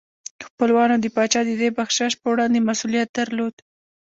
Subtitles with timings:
[0.47, 3.55] خپلوانو د پاچا د دې بخشش په وړاندې مسؤلیت درلود.